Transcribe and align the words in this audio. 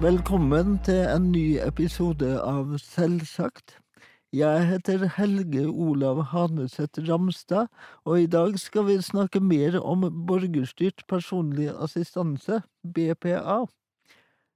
Velkommen 0.00 0.78
til 0.80 1.02
en 1.12 1.26
ny 1.28 1.58
episode 1.60 2.28
av 2.40 2.70
Selvsagt. 2.80 3.74
Jeg 4.32 4.62
heter 4.70 5.02
Helge 5.18 5.66
Olav 5.68 6.22
Haneseth 6.30 7.02
Ramstad, 7.04 7.68
og 8.08 8.22
i 8.22 8.30
dag 8.32 8.56
skal 8.62 8.86
vi 8.86 8.96
snakke 9.04 9.42
mer 9.44 9.76
om 9.76 10.06
borgerstyrt 10.24 11.04
personlig 11.04 11.68
assistanse, 11.76 12.62
BPA. 12.80 13.58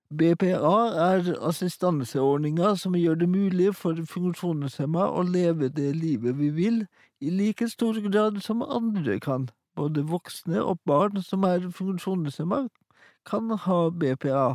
BPA 0.08 0.72
er 1.10 1.30
assistanseordninga 1.50 2.72
som 2.80 2.96
gjør 2.96 3.20
det 3.26 3.28
mulig 3.28 3.74
for 3.76 4.00
funksjonshemma 4.16 5.12
å 5.12 5.28
leve 5.28 5.68
det 5.68 5.92
livet 6.00 6.40
vi 6.40 6.52
vil, 6.56 6.82
i 7.20 7.28
like 7.28 7.68
stor 7.68 8.00
grad 8.08 8.40
som 8.40 8.64
andre 8.64 9.20
kan. 9.20 9.50
Både 9.76 10.08
voksne 10.08 10.64
og 10.64 10.80
barn 10.88 11.20
som 11.20 11.44
er 11.44 11.68
funksjonshemma, 11.68 12.70
kan 13.28 13.58
ha 13.68 13.82
BPA. 13.92 14.54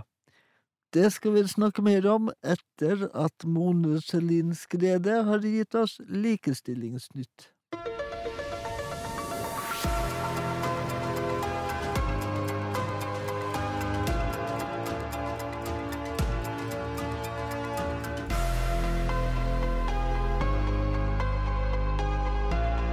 Det 0.94 1.12
skal 1.14 1.36
vi 1.36 1.44
snakke 1.46 1.84
mer 1.86 2.06
om 2.10 2.32
etter 2.42 3.04
at 3.14 3.46
Mone 3.46 4.00
Selin 4.02 4.56
Skrede 4.58 5.20
har 5.28 5.44
gitt 5.46 5.76
oss 5.78 6.00
Likestillingsnytt. 6.10 7.52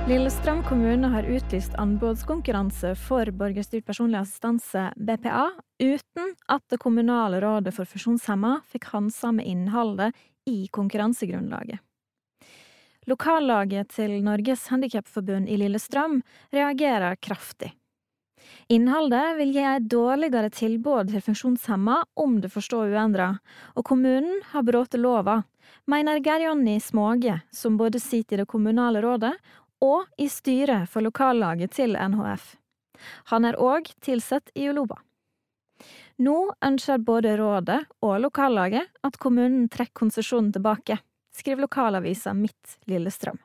Lillestrøm 0.07 0.61
kommune 0.62 1.09
har 1.11 1.27
utlyst 1.27 1.73
anbudskonkurranse 1.83 2.93
for 2.95 3.27
borgerstyrt 3.35 3.83
personlig 3.89 4.21
assistanse, 4.21 4.85
BPA, 4.95 5.49
uten 5.83 6.29
at 6.47 6.62
det 6.71 6.79
kommunale 6.79 7.41
rådet 7.43 7.73
for 7.75 7.91
funksjonshemma 7.91 8.53
fikk 8.71 8.87
handsame 8.93 9.43
innholdet 9.43 10.15
i 10.47 10.69
konkurransegrunnlaget. 10.71 11.83
Lokallaget 13.11 13.91
til 13.97 14.15
Norges 14.23 14.69
Handikapforbund 14.71 15.51
i 15.51 15.59
Lillestrøm 15.59 16.21
reagerer 16.55 17.19
kraftig. 17.19 17.73
Innholdet 18.71 19.34
vil 19.41 19.53
gi 19.59 19.67
et 19.67 19.91
dårligere 19.91 20.55
tilbud 20.55 21.11
til 21.11 21.27
funksjonshemma 21.33 21.99
om 22.23 22.39
det 22.39 22.55
får 22.55 22.69
stå 22.71 22.87
uendra, 22.95 23.33
og 23.75 23.91
kommunen 23.91 24.39
har 24.53 24.62
brutt 24.71 24.95
lova, 24.95 25.41
mener 25.91 26.23
Geir 26.23 26.47
Jonny 26.47 26.79
Småge, 26.79 27.41
som 27.51 27.75
både 27.79 27.99
sitter 27.99 28.39
i 28.39 28.45
det 28.45 28.51
kommunale 28.55 29.03
rådet 29.03 29.34
og 29.85 30.07
i 30.19 30.29
styret 30.33 30.89
for 30.91 31.05
lokallaget 31.05 31.75
til 31.77 31.97
NHF. 31.97 32.55
Han 33.33 33.45
er 33.45 33.59
òg 33.61 33.91
tilsatt 34.05 34.51
i 34.55 34.69
Uloba. 34.71 34.99
Nå 36.17 36.37
ønsker 36.65 37.03
både 37.05 37.35
rådet 37.37 37.83
og 38.01 38.21
lokallaget 38.25 38.89
at 39.05 39.19
kommunen 39.21 39.69
trekker 39.69 40.07
konsesjonen 40.07 40.55
tilbake, 40.55 40.97
skriver 41.37 41.67
lokalavisa 41.67 42.33
Mitt 42.33 42.79
Lillestrøm. 42.89 43.37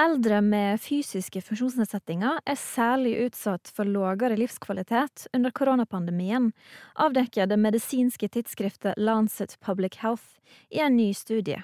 Eldre 0.00 0.38
med 0.40 0.78
fysiske 0.80 1.42
funksjonsnedsettinger 1.44 2.38
er 2.48 2.56
særlig 2.56 3.18
utsatt 3.26 3.68
for 3.74 3.84
lavere 3.84 4.38
livskvalitet 4.38 5.26
under 5.36 5.52
koronapandemien, 5.52 6.52
avdekker 6.94 7.50
det 7.50 7.58
medisinske 7.60 8.30
tidsskriftet 8.32 8.96
Lancet 8.96 9.58
Public 9.60 9.98
Health 10.00 10.38
i 10.72 10.80
en 10.80 10.96
ny 10.96 11.10
studie. 11.12 11.60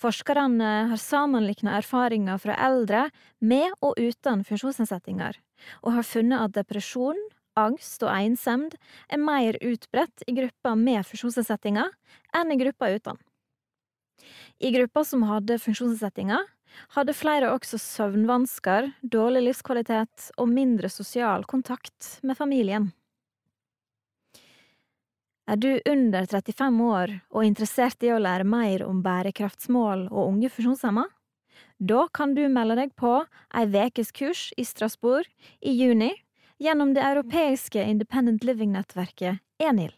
Forskerne 0.00 0.68
har 0.88 1.00
sammenliknet 1.00 1.82
erfaringer 1.82 2.38
fra 2.40 2.54
eldre 2.56 3.08
med 3.44 3.74
og 3.84 3.98
uten 4.00 4.44
funksjonsnedsettinger, 4.48 5.36
og 5.84 5.96
har 5.98 6.06
funnet 6.08 6.40
at 6.46 6.54
depresjon, 6.56 7.18
angst 7.58 8.00
og 8.06 8.12
ensemd 8.14 8.76
er 9.12 9.20
mer 9.20 9.58
utbredt 9.60 10.24
i 10.30 10.36
grupper 10.38 10.78
med 10.78 11.04
funksjonsnedsettinger 11.04 11.90
enn 12.38 12.54
i 12.54 12.56
grupper 12.62 12.96
uten. 12.96 13.20
I 14.60 14.72
grupper 14.72 15.04
som 15.08 15.26
hadde 15.28 15.58
funksjonsnedsettinger, 15.60 16.48
hadde 16.94 17.16
flere 17.16 17.50
også 17.52 17.80
søvnvansker, 17.82 18.92
dårlig 19.02 19.42
livskvalitet 19.48 20.30
og 20.38 20.48
mindre 20.48 20.88
sosial 20.92 21.44
kontakt 21.50 22.20
med 22.22 22.38
familien. 22.38 22.90
Er 25.50 25.56
du 25.58 25.80
under 25.90 26.26
35 26.30 26.76
år 26.86 27.12
og 27.34 27.42
interessert 27.42 28.04
i 28.06 28.12
å 28.14 28.20
lære 28.22 28.46
mer 28.46 28.84
om 28.86 29.00
bærekraftsmål 29.02 30.04
og 30.12 30.28
unge 30.28 30.50
funksjonshemma? 30.52 31.08
Da 31.82 32.04
kan 32.14 32.36
du 32.36 32.44
melde 32.46 32.76
deg 32.78 32.92
på 32.94 33.16
ei 33.58 33.64
vekes 33.66 34.12
kurs 34.14 34.42
i 34.54 34.62
Strasbourg 34.68 35.26
i 35.58 35.72
juni 35.74 36.12
gjennom 36.62 36.92
det 36.94 37.02
europeiske 37.02 37.82
Independent 37.82 38.46
Living-nettverket 38.46 39.42
ENIL. 39.58 39.90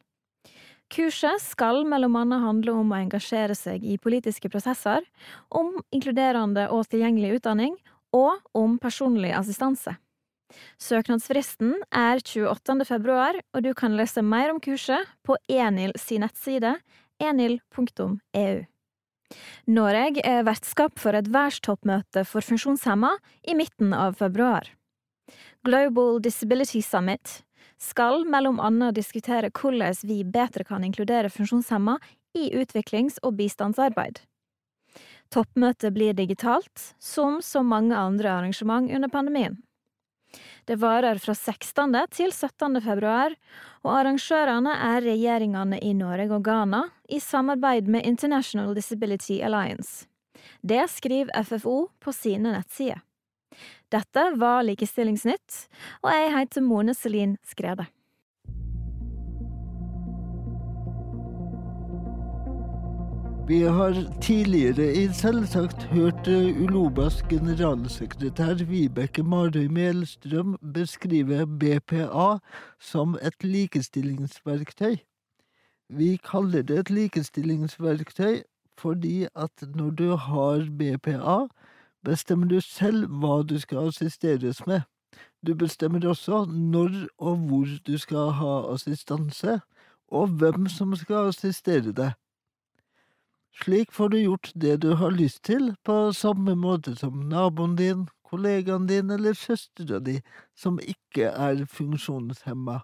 Kurset 0.93 1.45
skal 1.45 1.83
mellom 1.89 2.17
annet 2.23 2.41
handle 2.47 2.79
om 2.81 2.95
å 2.95 3.03
engasjere 3.03 3.57
seg 3.59 3.85
i 3.85 3.99
politiske 4.01 4.49
prosesser, 4.53 5.05
om 5.53 5.75
inkluderende 5.93 6.71
og 6.73 6.89
tilgjengelig 6.89 7.43
utdanning, 7.43 7.77
og 8.17 8.41
om 8.57 8.79
personlig 8.81 9.35
assistanse. 9.37 9.99
Søknadsfristen 10.81 11.75
er 11.89 12.21
28. 12.21 12.85
februar, 12.89 13.39
og 13.55 13.65
du 13.65 13.73
kan 13.75 13.97
lese 13.97 14.23
mer 14.23 14.53
om 14.53 14.61
kurset 14.61 15.09
på 15.27 15.37
Enil 15.49 15.95
sin 16.01 16.25
nettside 16.25 16.77
enil.eu. 17.23 18.65
Norge 19.73 20.25
er 20.29 20.45
vertskap 20.45 20.99
for 21.01 21.17
et 21.17 21.31
verdstoppmøte 21.33 22.25
for 22.29 22.45
funksjonshemma 22.45 23.15
i 23.49 23.57
midten 23.57 23.95
av 23.97 24.19
februar. 24.21 24.69
Global 25.65 26.21
Disability 26.21 26.83
Summit 26.83 27.41
skal 27.83 28.27
mellom 28.29 28.61
annet 28.63 28.99
diskutere 28.99 29.51
hvordan 29.55 29.97
vi 30.07 30.23
bedre 30.25 30.67
kan 30.69 30.85
inkludere 30.85 31.31
funksjonshemma 31.33 31.97
i 32.39 32.51
utviklings- 32.59 33.21
og 33.23 33.37
bistandsarbeid. 33.41 34.21
Toppmøtet 35.33 35.95
blir 35.95 36.13
digitalt, 36.13 36.93
som 37.01 37.41
så 37.41 37.63
mange 37.65 37.97
andre 37.97 38.29
arrangement 38.29 38.91
under 38.93 39.09
pandemien. 39.09 39.57
Det 40.65 40.79
varer 40.81 41.19
fra 41.23 41.35
16. 41.35 41.97
til 42.11 42.33
17. 42.33 42.81
februar, 42.85 43.35
og 43.83 43.93
arrangørene 43.99 44.75
er 44.89 45.05
regjeringene 45.05 45.81
i 45.83 45.93
Norge 45.99 46.31
og 46.33 46.45
Ghana 46.47 46.85
i 47.09 47.21
samarbeid 47.21 47.91
med 47.91 48.07
International 48.09 48.75
Disability 48.75 49.41
Alliance. 49.43 50.07
Det 50.63 50.85
skriver 50.91 51.33
FFO 51.45 51.89
på 52.01 52.15
sine 52.15 52.55
nettsider. 52.55 53.03
Dette 53.93 54.23
var 54.41 54.63
Likestillingsnytt, 54.65 55.67
og 56.01 56.15
jeg 56.15 56.31
heter 56.37 56.65
Mone 56.65 56.95
Selin 56.97 57.37
Skrede. 57.45 57.85
Vi 63.53 63.61
har 63.63 63.93
tidligere 64.23 64.95
i 64.97 65.09
Selvsagt 65.13 65.83
hørt 65.93 66.29
Ulobas 66.29 67.19
generalsekretær 67.29 68.63
Vibeke 68.65 69.23
Marøy 69.23 69.67
Melstrøm 69.69 70.55
beskrive 70.75 71.45
BPA 71.61 72.39
som 72.81 73.19
et 73.21 73.45
likestillingsverktøy. 73.45 74.97
Vi 75.89 76.17
kaller 76.31 76.63
det 76.63 76.79
et 76.79 76.91
likestillingsverktøy 76.91 78.41
fordi 78.81 79.29
at 79.37 79.67
når 79.75 79.91
du 80.01 80.17
har 80.17 80.65
BPA, 80.79 81.37
bestemmer 82.05 82.49
du 82.49 82.61
selv 82.61 83.05
hva 83.21 83.43
du 83.43 83.59
skal 83.61 83.93
assisteres 83.93 84.65
med. 84.67 84.81
Du 85.47 85.53
bestemmer 85.55 86.09
også 86.09 86.47
når 86.49 86.97
og 87.19 87.37
hvor 87.37 87.77
du 87.87 87.99
skal 87.99 88.33
ha 88.41 88.57
assistanse, 88.73 89.61
og 90.09 90.29
hvem 90.41 90.67
som 90.73 90.97
skal 90.97 91.29
assistere 91.37 91.93
deg. 91.93 92.17
Slik 93.61 93.93
får 93.93 94.09
du 94.09 94.19
gjort 94.19 94.51
det 94.55 94.77
du 94.83 94.95
har 94.97 95.13
lyst 95.13 95.43
til, 95.45 95.75
på 95.85 96.13
samme 96.17 96.55
måte 96.57 96.95
som 96.97 97.27
naboen 97.29 97.77
din, 97.77 98.07
kollegaen 98.25 98.87
din 98.89 99.13
eller 99.13 99.37
søstera 99.37 100.01
di, 100.01 100.17
som 100.57 100.81
ikke 100.81 101.29
er 101.29 101.67
funksjonshemma. 101.69 102.81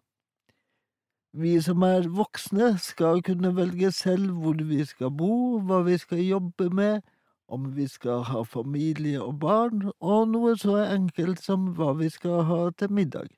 Vi 1.33 1.55
som 1.65 1.83
er 1.85 2.09
voksne, 2.13 2.75
skal 2.81 3.23
kunne 3.25 3.55
velge 3.57 3.91
selv 3.93 4.37
hvor 4.43 4.61
vi 4.69 4.85
skal 4.85 5.11
bo, 5.11 5.59
hva 5.65 5.81
vi 5.89 5.97
skal 6.01 6.21
jobbe 6.25 6.69
med, 6.75 7.01
om 7.49 7.71
vi 7.77 7.89
skal 7.89 8.27
ha 8.29 8.45
familie 8.45 9.23
og 9.25 9.41
barn, 9.41 9.89
og 10.01 10.29
noe 10.35 10.53
så 10.61 10.77
enkelt 10.85 11.41
som 11.41 11.73
hva 11.79 11.95
vi 11.97 12.11
skal 12.13 12.45
ha 12.49 12.61
til 12.77 12.93
middag. 12.93 13.33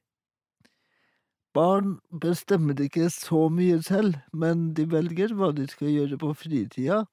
Barn 1.54 1.98
bestemmer 2.10 2.78
ikke 2.82 3.08
så 3.10 3.48
mye 3.50 3.78
selv, 3.82 4.18
men 4.32 4.72
de 4.74 4.86
velger 4.90 5.34
hva 5.34 5.50
de 5.54 5.66
skal 5.70 5.90
gjøre 5.94 6.18
på 6.18 6.34
fritida, 6.34 7.04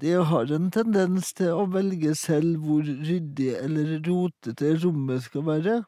de 0.00 0.12
har 0.30 0.50
en 0.54 0.68
tendens 0.70 1.32
til 1.34 1.56
å 1.58 1.64
velge 1.74 2.12
selv 2.14 2.62
hvor 2.62 2.86
ryddig 2.86 3.48
eller 3.58 3.96
rotete 4.06 4.76
rommet 4.84 5.24
skal 5.24 5.46
være, 5.48 5.78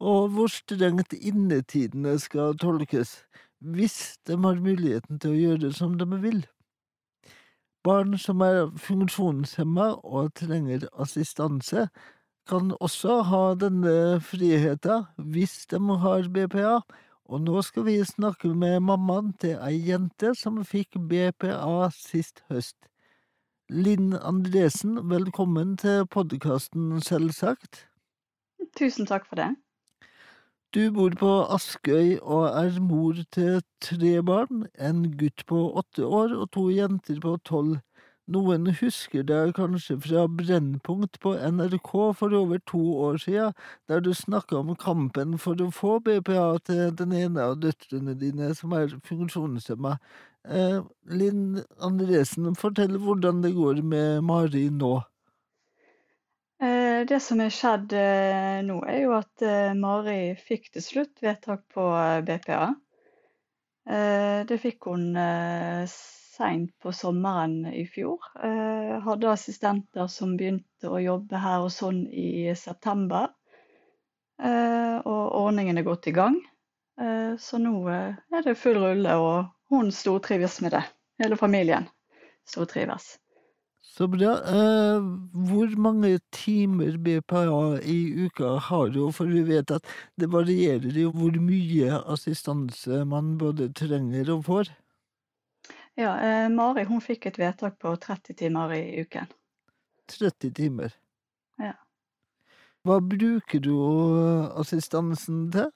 og 0.00 0.30
hvor 0.32 0.48
strengt 0.52 1.12
innetidene 1.12 2.14
skal 2.22 2.56
tolkes, 2.60 3.18
hvis 3.60 4.16
de 4.26 4.38
har 4.40 4.62
muligheten 4.64 5.20
til 5.20 5.34
å 5.34 5.40
gjøre 5.42 5.72
som 5.76 5.98
de 6.00 6.08
vil. 6.22 6.40
Barn 7.84 8.16
som 8.20 8.40
er 8.44 8.70
funksjonshemma 8.80 9.90
og 10.04 10.32
trenger 10.40 10.88
assistanse, 10.96 11.88
kan 12.48 12.72
også 12.80 13.20
ha 13.28 13.42
denne 13.60 14.18
friheten 14.24 15.04
hvis 15.34 15.66
de 15.68 15.80
har 16.04 16.32
BPA, 16.32 16.80
Og 17.28 17.42
nå 17.44 17.60
skal 17.60 17.84
vi 17.84 17.98
snakke 18.08 18.48
med 18.56 18.80
mammaen 18.80 19.34
til 19.36 19.58
ei 19.60 19.74
jente 19.84 20.30
som 20.32 20.62
fikk 20.64 20.96
BPA 21.10 21.90
sist 21.92 22.40
høst. 22.48 22.88
Linn 23.70 24.14
Andresen, 24.14 24.94
velkommen 25.10 25.74
til 25.76 26.06
podkasten 26.08 27.02
Selvsagt. 27.04 27.82
Tusen 28.78 29.04
takk 29.04 29.26
for 29.28 29.36
det. 29.36 29.50
Du 30.72 30.86
bor 30.96 31.12
på 31.12 31.32
Askøy 31.52 32.14
og 32.22 32.46
er 32.48 32.78
mor 32.80 33.20
til 33.28 33.60
tre 33.84 34.22
barn, 34.24 34.64
en 34.80 35.02
gutt 35.20 35.44
på 35.44 35.60
åtte 35.82 36.08
år 36.08 36.32
og 36.38 36.48
to 36.56 36.64
jenter 36.72 37.20
på 37.20 37.34
tolv. 37.44 37.76
Noen 38.28 38.70
husker 38.80 39.26
deg 39.28 39.52
kanskje 39.56 39.98
fra 40.00 40.24
Brennpunkt 40.32 41.20
på 41.20 41.34
NRK 41.36 41.92
for 42.16 42.38
over 42.40 42.64
to 42.72 42.80
år 43.04 43.20
siden, 43.20 43.52
der 43.88 44.00
du 44.00 44.14
snakka 44.16 44.62
om 44.62 44.72
kampen 44.80 45.36
for 45.36 45.60
å 45.60 45.68
få 45.72 45.98
BPA 46.08 46.54
til 46.64 46.96
den 46.96 47.12
ene 47.12 47.50
av 47.52 47.60
døtrene 47.60 48.16
dine 48.16 48.54
som 48.56 48.72
er 48.76 48.96
funksjonshemma. 49.04 49.98
Eh, 50.48 50.80
Linn 51.12 51.60
Andresen, 51.84 52.54
fortell 52.56 52.96
hvordan 53.02 53.42
det 53.44 53.52
går 53.56 53.82
med 53.84 54.24
Mari 54.24 54.68
nå. 54.72 54.94
Eh, 56.58 57.04
det 57.06 57.20
som 57.22 57.38
er 57.44 57.52
skjedd 57.54 57.92
eh, 57.94 58.58
nå, 58.66 58.80
er 58.88 59.02
jo 59.04 59.12
at 59.14 59.44
eh, 59.46 59.74
Mari 59.78 60.34
fikk 60.40 60.72
til 60.74 60.82
slutt 60.82 61.20
vedtak 61.22 61.66
på 61.74 61.86
BPA. 62.26 62.74
Det 63.88 64.56
fikk 64.60 64.84
hun 64.90 65.14
seint 65.88 66.74
på 66.84 66.90
sommeren 66.92 67.70
i 67.72 67.86
fjor. 67.88 68.20
Hadde 69.00 69.30
assistenter 69.32 70.10
som 70.12 70.34
begynte 70.36 70.90
å 70.92 71.00
jobbe 71.00 71.40
her 71.40 71.64
og 71.64 71.72
sånn 71.72 72.02
i 72.12 72.52
september. 72.52 73.30
Og 74.44 75.22
ordningen 75.40 75.80
er 75.80 75.86
godt 75.88 76.10
i 76.12 76.14
gang. 76.18 76.36
Så 77.40 77.62
nå 77.64 77.72
er 77.88 78.44
det 78.44 78.58
full 78.60 78.76
rulle, 78.82 79.16
og 79.16 79.48
hun 79.70 79.92
stortrives 79.92 80.60
med 80.64 80.76
det. 80.76 80.84
Hele 81.18 81.36
familien 81.36 81.88
stortrives. 82.48 83.18
Så 83.82 84.06
bra. 84.08 84.32
Eh, 84.32 85.06
hvor 85.48 85.72
mange 85.80 86.18
timer 86.30 86.98
BPA 86.98 87.80
i 87.82 88.26
uka 88.26 88.56
har 88.68 88.92
du? 88.94 89.00
For 89.12 89.26
vi 89.26 89.42
vet 89.48 89.72
at 89.74 89.86
det 90.20 90.28
varierer 90.32 91.00
jo 91.02 91.10
hvor 91.14 91.34
mye 91.42 91.98
assistanse 92.12 93.02
man 93.08 93.36
både 93.40 93.70
trenger 93.74 94.30
og 94.36 94.44
får. 94.46 94.70
Ja, 95.98 96.14
eh, 96.22 96.46
Mari 96.52 96.86
hun 96.86 97.02
fikk 97.02 97.26
et 97.26 97.40
vedtak 97.40 97.78
på 97.82 97.96
30 97.98 98.38
timer 98.38 98.76
i 98.76 99.02
uken. 99.02 99.26
30 100.14 100.54
timer. 100.54 100.94
Ja. 101.58 101.74
Hva 102.86 103.00
bruker 103.02 103.60
du 103.60 103.74
assistansen 104.62 105.48
til? 105.52 105.72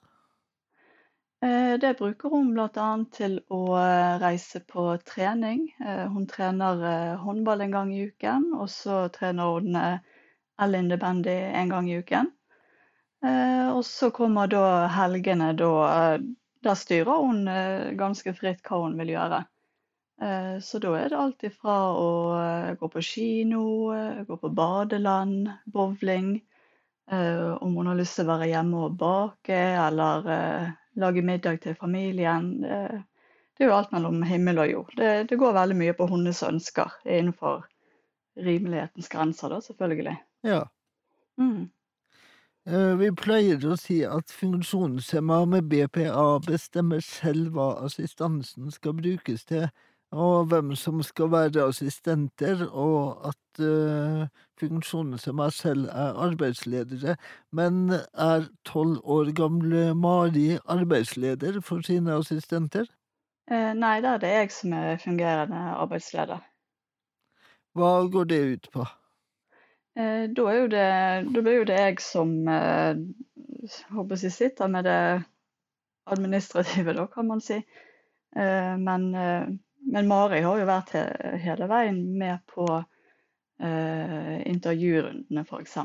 Eh, 1.43 1.79
det 1.79 1.97
bruker 1.99 2.29
hun 2.29 2.53
bl.a. 2.55 2.89
til 3.11 3.33
å 3.51 3.59
eh, 3.75 4.13
reise 4.21 4.61
på 4.63 4.85
trening. 5.03 5.65
Eh, 5.83 6.05
hun 6.13 6.27
trener 6.29 7.17
håndball 7.19 7.65
en 7.65 7.73
gang 7.73 7.89
i 7.91 8.05
uken, 8.07 8.53
og 8.55 8.69
så 8.71 9.07
trener 9.11 9.57
hun 9.57 9.75
Ellen 10.63 10.93
Bandy 11.01 11.35
en 11.51 11.73
gang 11.73 11.89
i 11.89 11.97
uken. 11.99 12.31
Og 13.23 13.85
så 13.87 14.09
kommer 14.11 14.49
da 14.51 14.87
helgene, 14.91 15.53
da, 15.55 16.17
da 16.59 16.73
styrer 16.75 17.21
hun 17.23 17.45
ganske 17.95 18.33
fritt 18.35 18.59
hva 18.67 18.81
hun 18.81 18.97
vil 18.99 19.13
gjøre. 19.13 19.39
Så 20.59 20.81
da 20.83 20.91
er 20.99 21.07
det 21.07 21.21
alt 21.21 21.45
ifra 21.47 21.77
å 21.95 22.09
gå 22.81 22.89
på 22.91 23.05
kino, 23.07 23.63
gå 24.27 24.39
på 24.41 24.51
badeland, 24.51 25.53
bowling. 25.63 26.35
Om 27.07 27.79
hun 27.79 27.93
har 27.93 28.01
lyst 28.01 28.19
til 28.19 28.27
å 28.27 28.33
være 28.33 28.51
hjemme 28.51 28.83
og 28.89 28.99
bake 28.99 29.61
eller 29.87 30.27
lage 30.99 31.21
middag 31.25 31.61
til 31.63 31.75
familien. 31.75 32.61
Det 32.63 33.63
er 33.63 33.69
jo 33.69 33.75
alt 33.75 33.91
mellom 33.93 34.23
himmel 34.25 34.59
og 34.63 34.71
jord. 34.71 34.91
Det, 34.97 35.11
det 35.29 35.37
går 35.41 35.55
veldig 35.55 35.77
mye 35.77 35.93
på 35.97 36.07
hennes 36.09 36.41
ønsker 36.45 36.91
innenfor 37.05 37.63
rimelighetens 38.37 39.09
grenser, 39.13 39.53
da, 39.53 39.61
selvfølgelig. 39.61 40.15
Ja. 40.47 40.63
Mm. 41.37 41.69
Vi 42.99 43.09
pleier 43.19 43.65
å 43.67 43.75
si 43.75 43.99
at 44.07 44.31
funksjonshemma 44.31 45.41
med 45.51 45.67
BPA 45.67 46.27
bestemmer 46.45 47.03
selv 47.03 47.57
hva 47.57 47.73
assistansen 47.83 48.71
skal 48.71 48.95
brukes 48.95 49.43
til 49.49 49.67
og 50.13 50.45
hvem 50.51 50.75
som 50.77 51.01
skal 51.03 51.31
være 51.33 51.65
assistenter, 51.67 52.67
og 52.69 53.27
at 53.29 53.61
uh, 53.65 54.27
funksjonshemma 54.59 55.49
selv 55.49 55.89
er 55.89 56.19
arbeidsledere. 56.27 57.15
Men 57.51 57.89
er 58.13 58.47
tolv 58.65 59.01
år 59.03 59.33
gamle 59.35 59.93
Mari 59.95 60.57
arbeidsleder 60.65 61.61
for 61.61 61.81
sine 61.81 62.13
assistenter? 62.13 62.85
Eh, 63.51 63.73
nei, 63.75 63.97
da 64.01 64.15
er 64.15 64.21
det 64.23 64.31
jeg 64.31 64.51
som 64.55 64.73
er 64.77 64.99
fungerende 65.01 65.61
arbeidsleder. 65.75 66.39
Hva 67.75 67.91
går 68.13 68.29
det 68.29 68.41
ut 68.53 68.69
på? 68.71 68.85
Eh, 69.97 70.29
da, 70.29 70.45
er 70.53 70.67
det, 70.71 70.87
da 71.33 71.41
blir 71.41 71.59
jo 71.59 71.67
det 71.67 71.79
jeg 71.79 71.99
som 72.01 72.31
eh, 72.47 73.01
håper 73.91 74.23
jeg 74.23 74.31
sitter 74.37 74.71
med 74.71 74.87
det 74.87 75.23
administrative, 76.05 76.93
da, 76.93 77.05
kan 77.11 77.27
man 77.27 77.41
si. 77.43 77.59
Eh, 78.37 78.73
men 78.79 79.09
eh, 79.15 79.51
men 79.91 80.07
Mari 80.07 80.41
har 80.45 80.59
jo 80.59 80.67
vært 80.67 80.93
hele 81.43 81.67
veien 81.69 81.99
med 82.17 82.39
på 82.49 82.67
eh, 83.63 84.37
intervjurundene, 84.49 85.43
f.eks. 85.43 85.77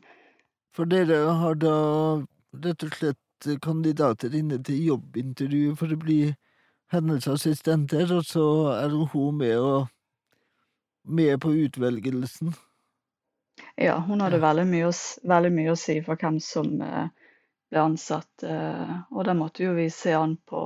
For 0.76 0.90
dere 0.90 1.24
har 1.42 1.58
da 1.60 1.76
rett 2.64 2.86
og 2.88 2.96
slett 2.96 3.50
kandidater 3.62 4.34
inne 4.38 4.62
til 4.64 4.84
jobbintervju 4.92 5.76
for 5.80 5.92
å 5.92 6.00
bli 6.00 6.22
assistenter, 6.92 8.12
og 8.14 8.26
så 8.28 8.46
er 8.76 8.94
hun 9.14 9.38
med, 9.38 9.58
og, 9.58 9.88
med 11.04 11.40
på 11.42 11.54
utvelgelsen? 11.66 12.54
Ja, 13.80 13.98
hun 14.00 14.22
hadde 14.22 14.42
veldig 14.42 14.68
mye, 14.68 14.92
veldig 15.28 15.52
mye 15.56 15.74
å 15.74 15.80
si 15.80 15.98
for 16.06 16.20
hvem 16.20 16.40
som 16.44 16.82
eh, 16.84 17.08
ble 17.72 17.86
ansatt. 17.86 18.44
Eh, 18.44 18.92
og 19.12 19.26
da 19.26 19.36
måtte 19.38 19.66
jo 19.66 19.76
vi 19.78 19.88
se 19.94 20.14
an 20.18 20.36
på 20.48 20.62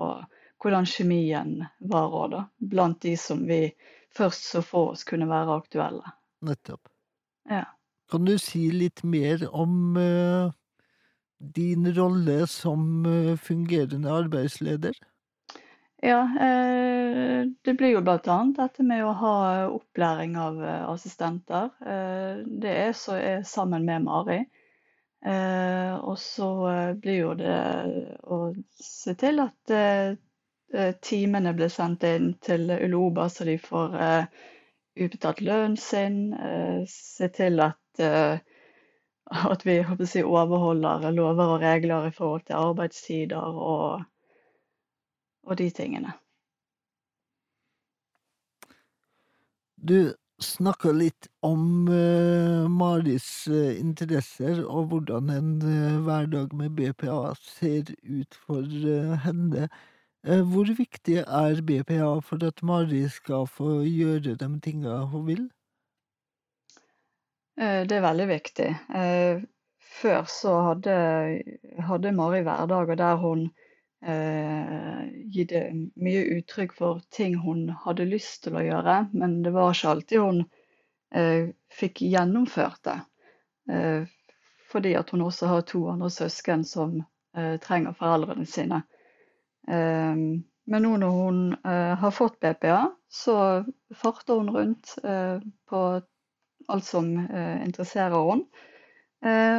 hvordan 0.64 0.88
kjemien 0.90 1.60
var 1.92 2.10
òg, 2.10 2.28
da. 2.34 2.44
Blant 2.58 3.02
de 3.06 3.14
som 3.20 3.46
vi 3.46 3.70
først 4.16 4.50
så 4.50 4.64
få 4.66 4.90
oss 4.96 5.06
kunne 5.08 5.30
være 5.30 5.60
aktuelle. 5.62 6.16
Nettopp. 6.46 6.90
Ja. 7.50 7.66
Kan 8.10 8.26
du 8.26 8.38
si 8.42 8.68
litt 8.74 9.04
mer 9.04 9.44
om 9.50 9.98
uh, 9.98 10.54
din 11.38 11.90
rolle 11.94 12.46
som 12.50 13.06
uh, 13.06 13.36
fungerende 13.38 14.14
arbeidsleder? 14.14 14.98
Ja, 16.06 16.20
det 17.66 17.74
blir 17.80 17.96
jo 17.96 18.02
bl.a. 18.06 18.36
dette 18.54 18.84
med 18.86 19.00
å 19.02 19.14
ha 19.18 19.38
opplæring 19.74 20.36
av 20.38 20.60
assistenter. 20.92 21.72
det 22.46 22.74
er 22.84 22.92
så 22.94 23.16
er 23.18 23.46
sammen 23.48 23.88
med 23.88 24.04
Mari. 24.06 24.44
Eh, 25.26 25.96
og 25.96 26.20
så 26.20 26.48
eh, 26.70 26.94
blir 27.02 27.16
jo 27.18 27.30
det 27.40 27.54
å 28.30 28.38
se 28.78 29.16
til 29.18 29.42
at 29.42 29.72
eh, 29.74 30.92
timene 31.02 31.54
blir 31.58 31.72
sendt 31.74 32.06
inn 32.06 32.36
til 32.46 32.70
Uloba, 32.70 33.26
så 33.34 33.48
de 33.48 33.56
får 33.62 33.96
utbetalt 34.96 35.42
lønnen 35.46 35.78
sin. 35.82 36.18
Se 36.90 37.30
til 37.34 37.62
at, 37.64 38.02
at 39.30 39.66
vi 39.66 39.78
si, 40.10 40.24
overholder 40.24 41.08
lover 41.16 41.54
og 41.56 41.64
regler 41.64 42.10
i 42.10 42.14
forhold 42.16 42.44
til 42.50 42.60
arbeidstider 42.60 43.62
og, 43.70 44.04
og 45.46 45.58
de 45.62 45.70
tingene. 45.80 46.14
Du, 49.78 50.14
snakka 50.42 50.92
litt 50.92 51.28
om 51.46 51.88
uh, 51.88 52.68
Maris 52.72 53.48
uh, 53.48 53.74
interesser 53.80 54.62
og 54.66 54.92
hvordan 54.92 55.32
en 55.32 55.52
uh, 55.64 56.00
hverdag 56.06 56.54
med 56.58 56.76
BPA 56.76 57.34
ser 57.40 57.92
ut 58.04 58.40
for 58.46 58.66
henne. 59.26 59.70
hvor 60.26 60.66
viktig 60.66 61.20
er 61.22 61.60
BPA 61.62 62.08
for 62.26 62.42
at 62.48 62.64
Mari 62.66 63.04
skal 63.14 63.46
få 63.46 63.84
gjøre 63.86 64.34
de 64.34 64.48
tinga 64.60 65.04
hun 65.12 65.28
vil? 65.28 65.44
Det 67.56 67.94
er 67.94 68.02
veldig 68.02 68.26
viktig. 68.32 68.72
Før 70.00 70.26
så 70.26 70.56
hadde, 70.72 70.96
hadde 71.78 72.16
Mari 72.18 72.42
hverdager 72.42 72.98
der 72.98 73.22
hun 73.22 73.46
eh, 74.06 75.06
gitt 75.34 75.54
mye 75.96 76.24
uttrykk 76.38 76.76
for 76.78 77.02
ting 77.14 77.38
hun 77.42 77.68
hadde 77.86 78.08
lyst 78.10 78.44
til 78.46 78.58
å 78.58 78.64
gjøre, 78.66 79.00
men 79.14 79.42
det 79.46 79.54
var 79.56 79.74
ikke 79.74 79.94
alltid 79.96 80.22
hun 80.24 80.44
eh, 81.16 81.50
fikk 81.74 82.04
gjennomført 82.06 82.84
det. 82.88 83.00
Eh, 83.72 84.06
fordi 84.72 84.96
at 85.00 85.10
hun 85.10 85.22
også 85.26 85.48
har 85.48 85.62
to 85.68 85.86
andre 85.90 86.10
søsken 86.12 86.66
som 86.68 87.00
eh, 87.38 87.56
trenger 87.64 87.96
foreldrene 87.96 88.46
sine. 88.50 88.82
Eh, 89.68 90.16
men 90.66 90.84
nå 90.84 90.96
når 91.00 91.16
hun 91.16 91.42
eh, 91.54 91.94
har 92.02 92.12
fått 92.12 92.40
BPA, 92.44 92.90
så 93.10 93.38
farter 93.96 94.42
hun 94.42 94.50
rundt 94.52 94.96
på 95.70 95.82
alt 96.68 96.86
som 96.86 97.12
interesserer 97.64 98.16
henne. 98.32 98.66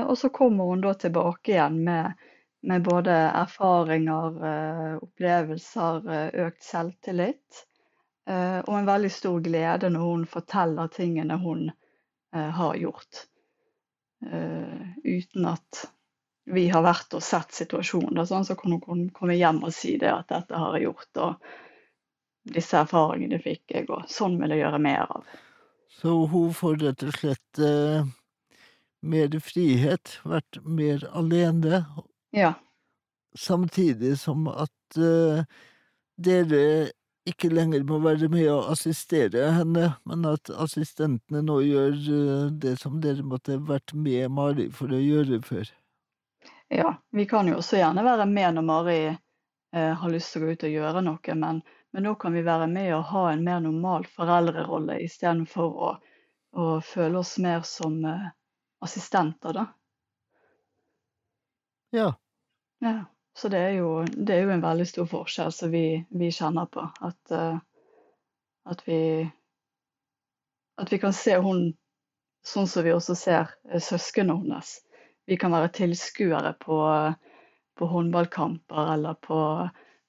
Og 0.07 0.19
så 0.19 0.29
kommer 0.35 0.69
hun 0.69 0.83
da 0.85 0.93
tilbake 0.99 1.55
igjen 1.55 1.79
med, 1.87 2.27
med 2.67 2.83
både 2.83 3.13
erfaringer, 3.13 4.45
eh, 4.47 4.97
opplevelser, 4.97 6.11
eh, 6.11 6.47
økt 6.47 6.63
selvtillit. 6.67 7.67
Eh, 8.27 8.59
og 8.59 8.73
en 8.75 8.89
veldig 8.89 9.11
stor 9.13 9.39
glede 9.41 9.91
når 9.95 10.03
hun 10.03 10.25
forteller 10.27 10.91
tingene 10.91 11.39
hun 11.39 11.69
har 12.37 12.75
gjort. 12.77 13.23
Uten 14.21 15.47
at 15.49 15.79
vi 16.53 16.67
har 16.69 16.83
vært 16.85 17.15
og 17.17 17.23
sett 17.25 17.55
situasjonen. 17.55 18.27
Sånn, 18.29 18.45
så 18.45 18.57
kan 18.61 18.75
hun 18.75 19.07
komme 19.15 19.37
hjem 19.39 19.63
og 19.65 19.73
si 19.73 19.95
det 19.97 20.11
at 20.13 20.29
'dette 20.29 20.59
har 20.59 20.77
jeg 20.77 20.85
gjort', 20.85 21.21
og 21.23 22.53
disse 22.59 22.77
erfaringene 22.77 23.39
fikk 23.41 23.73
jeg, 23.73 23.87
og 23.89 24.05
sånn 24.11 24.37
vil 24.43 24.53
jeg 24.53 24.67
gjøre 24.67 24.83
mer 24.85 25.07
av. 25.17 25.25
Så 25.89 26.27
hun 26.29 26.53
får 26.53 26.77
rett 26.83 27.07
og 27.07 27.17
slett 27.17 27.63
mer 29.01 29.41
frihet, 29.41 30.19
vært 30.25 30.61
mer 30.67 31.09
alene, 31.15 31.87
Ja. 32.31 32.55
samtidig 33.39 34.19
som 34.19 34.49
at 34.49 34.99
uh, 34.99 35.45
dere 36.17 36.91
ikke 37.27 37.51
lenger 37.51 37.83
må 37.85 37.99
være 38.05 38.29
med 38.33 38.49
og 38.53 38.71
assistere 38.73 39.51
henne, 39.57 39.91
men 40.07 40.27
at 40.29 40.51
assistentene 40.51 41.43
nå 41.45 41.61
gjør 41.67 41.95
uh, 41.95 42.47
det 42.53 42.77
som 42.81 43.01
dere 43.01 43.27
måtte 43.27 43.59
vært 43.69 43.95
med 43.95 44.31
Mari 44.33 44.69
for 44.73 44.93
å 44.93 45.01
gjøre 45.01 45.41
før. 45.45 45.71
Ja, 46.73 46.97
vi 47.15 47.27
kan 47.31 47.49
jo 47.49 47.61
også 47.61 47.79
gjerne 47.79 48.05
være 48.07 48.27
med 48.31 48.57
når 48.57 48.69
Mari 48.73 48.99
uh, 49.13 49.93
har 50.01 50.13
lyst 50.13 50.33
til 50.33 50.43
å 50.43 50.47
gå 50.47 50.57
ut 50.57 50.69
og 50.69 50.77
gjøre 50.77 51.05
noe, 51.07 51.39
men, 51.39 51.63
men 51.93 52.09
nå 52.09 52.17
kan 52.21 52.35
vi 52.35 52.45
være 52.47 52.69
med 52.73 52.93
og 52.99 53.09
ha 53.13 53.29
en 53.33 53.45
mer 53.47 53.63
normal 53.65 54.09
foreldrerolle 54.17 54.99
istedenfor 55.07 55.83
å, 55.91 55.97
å 56.57 56.71
føle 56.85 57.21
oss 57.23 57.37
mer 57.39 57.63
som 57.69 58.01
assistenter, 58.83 59.57
da. 59.57 59.69
Ja, 61.97 62.15
Ja. 62.85 62.97
Så 63.37 63.49
det 63.53 63.59
er 63.59 63.71
jo, 63.77 63.89
det 64.05 64.33
er 64.33 64.47
jo 64.47 64.53
en 64.55 64.63
veldig 64.65 64.85
stor 64.89 65.09
forskjell 65.11 65.51
som 65.53 65.69
vi, 65.69 66.05
vi 66.09 66.31
kjenner 66.33 66.71
på. 66.73 66.87
At, 67.05 67.19
uh, 67.33 67.59
at 68.65 68.81
vi 68.89 69.29
At 70.81 70.93
vi 70.93 70.99
kan 70.99 71.13
se 71.13 71.37
hun 71.37 71.75
sånn 72.47 72.69
som 72.69 72.85
vi 72.85 72.93
også 72.93 73.15
ser 73.17 73.51
eh, 73.69 73.81
søsknene 73.81 74.35
hennes. 74.37 74.73
Vi 75.27 75.37
kan 75.41 75.53
være 75.53 75.73
tilskuere 75.75 76.53
på, 76.61 76.79
på 77.77 77.89
håndballkamper 77.93 78.93
eller 78.95 79.17
på, 79.25 79.39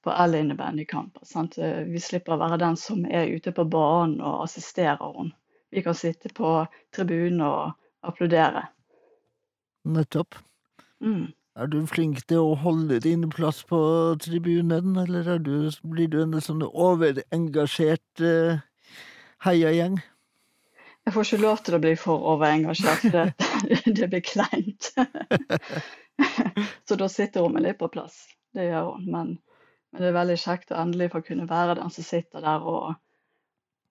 på 0.04 0.16
L-innebandykamper. 0.26 1.24
Eh, 1.64 1.80
Vi 1.88 2.00
slipper 2.00 2.36
å 2.36 2.42
være 2.42 2.60
den 2.60 2.76
som 2.76 3.04
er 3.06 3.32
ute 3.32 3.52
på 3.52 3.64
banen 3.64 4.20
og 4.20 4.44
assisterer 4.44 5.00
henne. 5.16 5.34
Vi 5.70 5.82
kan 5.84 5.96
sitte 5.96 6.28
på 6.32 6.52
tribunen 6.96 7.42
og 7.44 7.72
applaudere. 8.00 8.68
nettopp. 9.84 10.34
Mm. 11.00 11.32
Er 11.58 11.66
du 11.66 11.80
flink 11.90 12.20
til 12.30 12.38
å 12.38 12.58
holde 12.62 13.00
din 13.02 13.24
plass 13.34 13.64
på 13.66 13.78
tribunen, 14.22 14.92
eller 15.02 15.26
er 15.32 15.40
du, 15.42 15.72
blir 15.82 16.06
du 16.12 16.20
en 16.22 16.36
sånn 16.44 16.62
overengasjert 16.62 18.22
uh, 18.22 18.60
heiagjeng? 19.42 19.96
Jeg 21.02 21.14
får 21.16 21.26
ikke 21.26 21.40
lov 21.42 21.64
til 21.66 21.74
å 21.74 21.80
bli 21.82 21.96
for 21.98 22.28
overengasjert, 22.30 23.08
det, 23.10 23.24
det 23.98 24.06
blir 24.12 24.22
kleint. 24.22 24.92
Så 26.86 27.00
da 27.00 27.10
sitter 27.10 27.42
hun 27.42 27.56
meg 27.56 27.66
litt 27.66 27.82
på 27.82 27.90
plass. 27.90 28.20
Det 28.54 28.68
gjør 28.68 28.92
hun. 28.92 29.10
Men, 29.10 29.34
men 29.90 30.04
det 30.04 30.12
er 30.12 30.18
veldig 30.20 30.38
kjekt 30.38 30.70
å 30.70 30.78
endelig 30.84 31.10
få 31.16 31.24
kunne 31.26 31.50
være 31.50 31.80
den 31.80 31.90
som 31.90 32.06
sitter 32.06 32.44
der 32.46 32.70
og, 32.70 33.02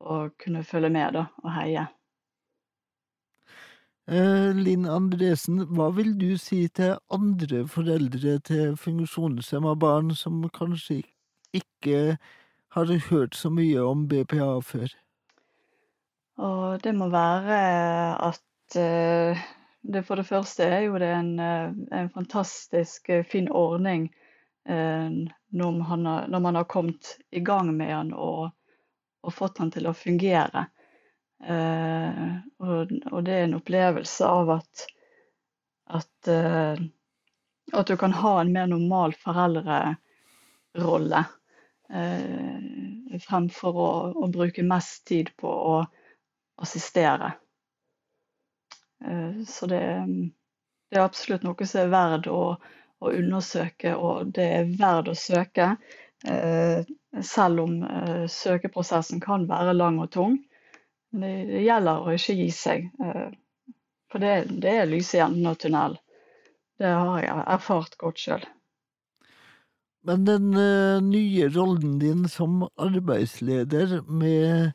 og 0.07 0.39
kunne 0.39 0.63
følge 0.63 0.93
med 0.95 1.19
da, 1.19 1.27
og 1.43 1.51
heie. 1.57 1.83
Eh, 4.07 4.53
Linn 4.55 4.85
Andresen, 4.87 5.65
hva 5.75 5.89
vil 5.91 6.13
du 6.15 6.37
si 6.39 6.61
til 6.71 6.93
andre 7.11 7.65
foreldre 7.67 8.37
til 8.47 8.77
funksjonshemma 8.79 9.73
barn 9.75 10.13
som 10.15 10.45
kanskje 10.55 11.01
ikke 11.59 12.15
har 12.71 12.93
hørt 13.09 13.35
så 13.35 13.51
mye 13.51 13.83
om 13.83 14.05
BPA 14.07 14.61
før? 14.63 14.93
Og 16.39 16.79
det 16.85 16.93
må 16.95 17.09
være 17.11 17.57
at 18.29 18.79
eh, 18.79 19.43
det 19.83 20.05
for 20.07 20.21
det 20.21 20.27
første 20.29 20.63
er 20.63 20.85
jo 20.85 21.03
det 21.03 21.11
en, 21.11 21.33
eh, 21.43 21.75
en 21.99 22.09
fantastisk 22.15 23.11
fin 23.27 23.51
ordning 23.51 24.07
når, 24.67 25.71
man 25.71 25.81
har, 25.87 26.25
når 26.27 26.39
man 26.43 26.55
har 26.59 26.65
kommet 26.67 27.13
i 27.31 27.39
gang 27.39 27.69
med 27.71 27.87
den 27.87 28.09
og, 28.11 28.49
og 29.23 29.31
fått 29.31 29.61
den 29.61 29.71
til 29.71 29.87
å 29.87 29.93
fungere. 29.95 30.65
Eh, 31.43 32.35
og, 32.59 32.91
og 33.11 33.23
det 33.25 33.33
er 33.33 33.43
en 33.45 33.57
opplevelse 33.59 34.25
av 34.25 34.49
at 34.57 34.87
at, 35.87 36.27
eh, 36.27 36.75
at 37.73 37.87
du 37.87 37.97
kan 37.97 38.13
ha 38.13 38.41
en 38.41 38.51
mer 38.53 38.67
normal 38.67 39.13
foreldrerolle. 39.21 41.23
Eh, 41.89 43.19
fremfor 43.23 43.77
å, 43.79 43.87
å 44.23 44.27
bruke 44.33 44.63
mest 44.67 45.05
tid 45.07 45.29
på 45.39 45.47
å 45.47 45.77
assistere. 46.61 47.31
Så 49.47 49.67
det, 49.69 49.79
det 50.89 50.97
er 50.97 51.03
absolutt 51.05 51.43
noe 51.45 51.65
som 51.69 51.81
er 51.83 51.91
verdt 51.93 52.27
å, 52.33 52.57
å 52.99 53.11
undersøke, 53.13 53.93
og 53.95 54.31
det 54.35 54.47
er 54.55 54.71
verdt 54.79 55.11
å 55.13 55.15
søke. 55.15 55.67
Selv 57.31 57.61
om 57.61 57.75
søkeprosessen 58.33 59.21
kan 59.23 59.45
være 59.49 59.77
lang 59.77 60.01
og 60.01 60.09
tung. 60.17 60.39
Det, 61.11 61.31
det 61.49 61.63
gjelder 61.63 62.03
å 62.03 62.13
ikke 62.17 62.35
gi 62.41 62.49
seg. 62.53 62.89
eh, 63.03 63.29
For 64.11 64.23
det, 64.23 64.33
det 64.63 64.75
er 64.81 64.89
lys 64.89 65.13
i 65.15 65.23
enden 65.23 65.47
av 65.49 65.57
tunnelen. 65.61 65.97
Det 66.77 66.91
har 66.93 67.23
jeg 67.23 67.43
erfart 67.55 67.97
godt 67.97 68.21
sjøl. 68.21 68.43
Men 70.07 70.27
den 70.27 70.51
uh, 70.53 71.01
nye 71.03 71.47
rollen 71.51 71.97
din 71.99 72.27
som 72.31 72.61
arbeidsleder 72.79 73.97
med 74.07 74.69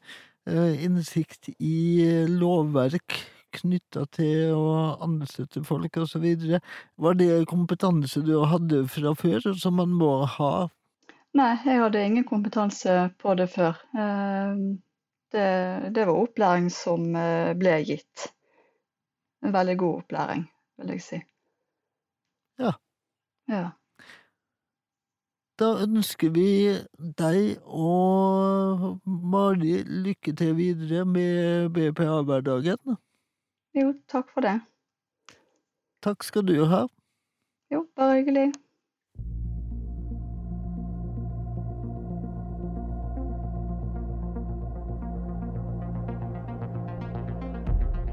uh, 0.51 0.73
innsikt 0.85 1.53
i 1.57 1.77
uh, 2.05 2.27
lovverk 2.29 3.23
knytta 3.57 4.05
til 4.17 4.53
å 4.57 4.69
ansette 5.05 5.63
folk 5.67 5.97
osv., 6.03 6.27
var 6.97 7.19
det 7.21 7.31
kompetanse 7.51 8.23
du 8.25 8.35
hadde 8.49 8.85
fra 8.91 9.15
før, 9.19 9.53
som 9.59 9.77
man 9.81 9.93
må 9.97 10.15
ha? 10.39 10.55
Nei, 11.37 11.53
jeg 11.65 11.81
hadde 11.81 12.05
ingen 12.05 12.25
kompetanse 12.29 12.97
på 13.21 13.35
det 13.39 13.49
før. 13.53 13.79
Eh, 13.97 14.57
Det, 15.33 15.93
det 15.95 16.07
var 16.07 16.19
opplæring 16.21 16.71
som 16.73 17.15
eh, 17.17 17.53
ble 17.59 17.77
gitt. 17.89 18.33
En 19.43 19.55
veldig 19.55 19.77
god 19.81 20.03
opplæring, 20.03 20.43
vil 20.79 20.93
jeg 20.95 21.03
si. 21.03 21.21
Ja. 22.61 22.73
Ja. 23.49 23.71
Da 25.61 25.69
ønsker 25.85 26.33
vi 26.35 26.49
deg 27.19 27.61
og 27.65 29.01
Mari 29.07 29.83
lykke 29.85 30.35
til 30.37 30.57
videre 30.59 31.05
med 31.07 31.71
BPA-hverdagen. 31.77 32.97
Jo, 33.77 33.93
takk 34.09 34.33
for 34.33 34.45
det. 34.45 34.59
Takk 36.03 36.25
skal 36.27 36.47
du 36.49 36.65
ha. 36.67 36.87
Jo, 37.73 37.87
bare 37.97 38.19
hyggelig. 38.21 38.51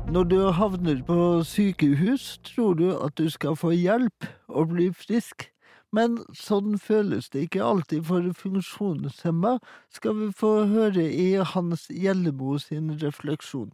Når 0.09 0.23
du 0.23 0.39
havner 0.51 1.03
på 1.05 1.43
sykehus, 1.45 2.39
tror 2.43 2.73
du 2.73 2.87
at 2.97 3.17
du 3.17 3.27
skal 3.29 3.53
få 3.55 3.69
hjelp 3.77 4.25
og 4.47 4.71
bli 4.71 4.87
frisk. 4.89 5.45
Men 5.93 6.15
sånn 6.33 6.79
føles 6.81 7.29
det 7.29 7.43
ikke 7.45 7.61
alltid 7.65 8.07
for 8.07 8.25
funksjonshemma, 8.41 9.51
skal 9.93 10.17
vi 10.17 10.31
få 10.41 10.51
høre 10.73 11.05
i 11.05 11.27
Hans 11.53 11.85
Gjellemo 11.93 12.57
sin 12.57 12.89
refleksjon. 13.03 13.69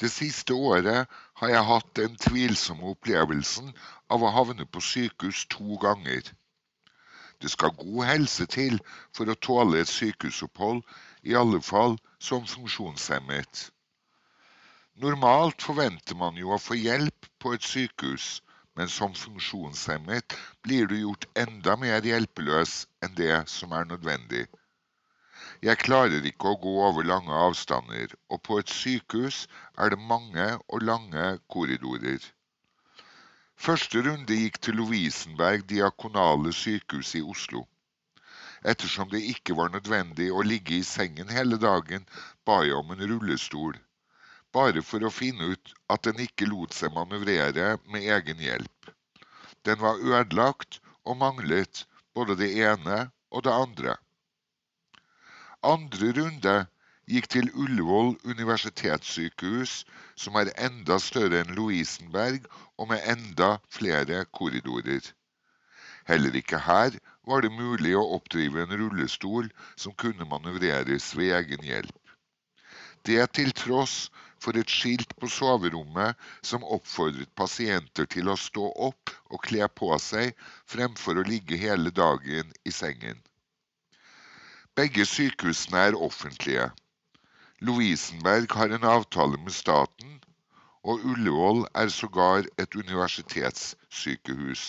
Det 0.00 0.08
siste 0.14 0.56
året 0.56 1.04
har 1.42 1.52
jeg 1.52 1.68
hatt 1.74 1.94
den 2.00 2.16
tvilsomme 2.16 2.88
opplevelsen 2.96 3.72
av 4.08 4.24
å 4.24 4.34
havne 4.40 4.64
på 4.64 4.80
sykehus 4.80 5.44
to 5.52 5.76
ganger. 5.84 6.32
Det 7.44 7.52
skal 7.52 7.76
god 7.76 8.06
helse 8.08 8.48
til 8.48 8.80
for 9.12 9.28
å 9.28 9.36
tåle 9.36 9.84
et 9.84 9.92
sykehusopphold, 9.92 10.80
i 11.28 11.36
alle 11.36 11.60
fall 11.60 12.00
som 12.18 12.48
funksjonshemmet. 12.48 13.68
Normalt 14.98 15.62
forventer 15.62 16.16
man 16.18 16.38
jo 16.40 16.48
å 16.50 16.56
få 16.58 16.74
hjelp 16.74 17.26
på 17.38 17.52
et 17.54 17.62
sykehus, 17.62 18.40
men 18.74 18.90
som 18.90 19.12
funksjonshemmet 19.14 20.34
blir 20.66 20.88
du 20.90 20.96
gjort 20.98 21.26
enda 21.38 21.76
mer 21.78 22.02
hjelpeløs 22.10 22.72
enn 23.06 23.14
det 23.20 23.36
som 23.52 23.76
er 23.78 23.86
nødvendig. 23.92 24.48
Jeg 25.62 25.78
klarer 25.84 26.26
ikke 26.32 26.50
å 26.50 26.58
gå 26.66 26.74
over 26.88 27.06
lange 27.06 27.38
avstander, 27.44 28.16
og 28.26 28.42
på 28.50 28.58
et 28.58 28.74
sykehus 28.80 29.40
er 29.78 29.94
det 29.94 30.02
mange 30.10 30.50
og 30.66 30.82
lange 30.90 31.30
korridorer. 31.46 32.18
Første 33.54 34.02
runde 34.02 34.42
gikk 34.42 34.58
til 34.66 34.82
Lovisenberg 34.82 35.66
diakonale 35.70 36.50
sykehus 36.64 37.14
i 37.18 37.22
Oslo. 37.22 37.68
Ettersom 38.66 39.14
det 39.14 39.22
ikke 39.30 39.54
var 39.62 39.70
nødvendig 39.70 40.32
å 40.34 40.42
ligge 40.42 40.80
i 40.82 40.86
sengen 40.86 41.30
hele 41.30 41.58
dagen, 41.70 42.02
ba 42.42 42.64
jeg 42.66 42.74
om 42.82 42.96
en 42.96 43.12
rullestol. 43.12 43.78
Bare 44.56 44.82
for 44.82 45.04
å 45.04 45.12
finne 45.12 45.52
ut 45.54 45.72
at 45.92 46.06
den 46.08 46.22
ikke 46.24 46.48
lot 46.48 46.76
seg 46.76 46.94
manøvrere 46.94 47.76
med 47.92 48.08
egen 48.16 48.40
hjelp. 48.42 48.90
Den 49.68 49.80
var 49.82 50.00
ødelagt 50.00 50.80
og 51.04 51.18
manglet 51.20 51.84
både 52.14 52.36
det 52.40 52.50
ene 52.64 53.08
og 53.30 53.44
det 53.44 53.54
andre. 53.54 53.96
Andre 55.62 56.12
runde 56.20 56.56
gikk 57.08 57.28
til 57.32 57.48
Ullevål 57.56 58.14
universitetssykehus, 58.28 59.84
som 60.16 60.36
er 60.40 60.52
enda 60.68 60.98
større 61.02 61.40
enn 61.42 61.54
Lovisenberg 61.56 62.44
og 62.78 62.90
med 62.92 63.04
enda 63.12 63.56
flere 63.72 64.24
korridorer. 64.38 65.02
Heller 66.08 66.36
ikke 66.40 66.60
her 66.64 66.96
var 67.28 67.44
det 67.44 67.52
mulig 67.52 67.94
å 67.96 68.06
oppdrive 68.16 68.62
en 68.64 68.76
rullestol 68.80 69.50
som 69.76 69.96
kunne 70.04 70.28
manøvreres 70.28 71.10
ved 71.16 71.34
egen 71.40 71.64
hjelp. 71.64 72.14
Det 73.04 73.20
til 73.36 73.52
tross 73.56 74.08
for 74.42 74.58
et 74.60 74.70
skilt 74.70 75.14
på 75.20 75.30
soverommet 75.32 76.18
som 76.50 76.66
oppfordret 76.76 77.30
pasienter 77.38 78.08
til 78.10 78.30
å 78.30 78.36
stå 78.38 78.68
opp 78.88 79.14
og 79.30 79.42
kle 79.48 79.68
på 79.80 79.90
seg 80.02 80.36
fremfor 80.70 81.18
å 81.18 81.26
ligge 81.28 81.58
hele 81.60 81.90
dagen 81.94 82.52
i 82.64 82.74
sengen. 82.74 83.18
Begge 84.78 85.06
sykehusene 85.10 85.88
er 85.90 85.98
offentlige. 85.98 86.68
Lovisenberg 87.60 88.52
har 88.54 88.70
en 88.70 88.84
avtale 88.86 89.40
med 89.42 89.54
staten, 89.54 90.20
og 90.86 91.02
Ullevål 91.02 91.64
er 91.74 91.90
sågar 91.90 92.46
et 92.62 92.76
universitetssykehus. 92.78 94.66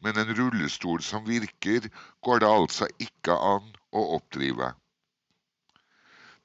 Men 0.00 0.16
en 0.16 0.32
rullestol 0.38 1.02
som 1.04 1.26
virker, 1.26 1.90
går 2.24 2.40
det 2.40 2.48
altså 2.48 2.88
ikke 2.98 3.36
an 3.36 3.68
å 3.92 4.06
oppdrive. 4.16 4.72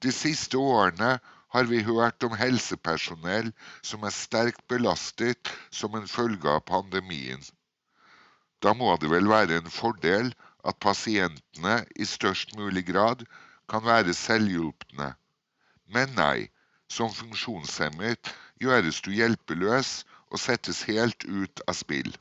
De 0.04 0.12
siste 0.12 0.60
årene 0.60 1.16
har 1.56 1.70
vi 1.72 1.78
hørt 1.88 2.24
om 2.28 2.34
helsepersonell 2.36 3.54
som 3.80 4.04
er 4.04 4.12
sterkt 4.12 4.66
belastet 4.72 5.52
som 5.72 5.94
en 5.96 6.08
følge 6.12 6.52
av 6.52 6.66
pandemien. 6.68 7.40
Da 8.60 8.74
må 8.76 8.92
det 9.00 9.08
vel 9.14 9.30
være 9.32 9.62
en 9.62 9.72
fordel 9.72 10.34
at 10.68 10.82
pasientene 10.84 11.78
i 11.96 12.08
størst 12.10 12.58
mulig 12.60 12.84
grad 12.90 13.24
kan 13.72 13.86
være 13.88 14.18
selvhjulpne. 14.18 15.14
Men 15.96 16.12
nei, 16.18 16.50
som 16.92 17.14
funksjonshemmet 17.16 18.34
gjøres 18.62 19.00
du 19.06 19.14
hjelpeløs 19.16 20.02
og 20.32 20.42
settes 20.42 20.84
helt 20.90 21.24
ut 21.24 21.64
av 21.70 21.80
spill. 21.80 22.12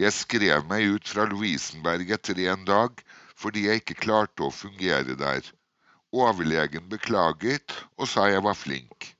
Jeg 0.00 0.14
skrev 0.14 0.64
meg 0.70 0.96
ut 0.96 1.12
fra 1.12 1.28
Lovisenberg 1.28 2.16
etter 2.16 2.40
en 2.48 2.64
dag 2.64 3.04
fordi 3.38 3.68
jeg 3.68 3.82
ikke 3.82 4.00
klarte 4.06 4.48
å 4.48 4.54
fungere 4.54 5.18
der. 5.18 5.42
Overlegen 6.12 6.88
beklaget 6.88 7.74
og 7.98 8.08
sa 8.08 8.28
jeg 8.32 8.42
var 8.44 8.56
flink. 8.56 9.14